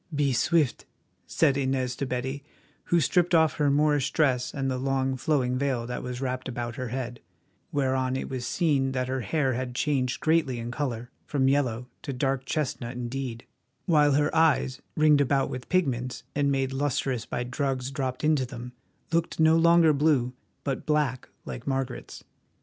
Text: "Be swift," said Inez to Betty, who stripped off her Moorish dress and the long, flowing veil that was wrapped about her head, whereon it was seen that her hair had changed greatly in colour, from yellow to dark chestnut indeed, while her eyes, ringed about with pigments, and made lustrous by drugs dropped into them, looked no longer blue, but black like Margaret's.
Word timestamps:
"Be 0.15 0.33
swift," 0.33 0.87
said 1.27 1.57
Inez 1.57 1.95
to 1.97 2.07
Betty, 2.07 2.43
who 2.85 2.99
stripped 2.99 3.35
off 3.35 3.57
her 3.57 3.69
Moorish 3.69 4.09
dress 4.13 4.51
and 4.51 4.67
the 4.67 4.79
long, 4.79 5.15
flowing 5.15 5.59
veil 5.59 5.85
that 5.85 6.01
was 6.01 6.19
wrapped 6.19 6.49
about 6.49 6.75
her 6.75 6.87
head, 6.87 7.19
whereon 7.71 8.15
it 8.15 8.27
was 8.27 8.47
seen 8.47 8.93
that 8.93 9.07
her 9.07 9.21
hair 9.21 9.53
had 9.53 9.75
changed 9.75 10.19
greatly 10.19 10.57
in 10.57 10.71
colour, 10.71 11.11
from 11.27 11.47
yellow 11.47 11.87
to 12.01 12.13
dark 12.13 12.45
chestnut 12.45 12.95
indeed, 12.97 13.45
while 13.85 14.13
her 14.13 14.35
eyes, 14.35 14.81
ringed 14.97 15.21
about 15.21 15.51
with 15.51 15.69
pigments, 15.69 16.23
and 16.33 16.51
made 16.51 16.73
lustrous 16.73 17.27
by 17.27 17.43
drugs 17.43 17.91
dropped 17.91 18.23
into 18.23 18.43
them, 18.47 18.73
looked 19.11 19.39
no 19.39 19.55
longer 19.55 19.93
blue, 19.93 20.33
but 20.63 20.87
black 20.87 21.29
like 21.45 21.67
Margaret's. 21.67 22.23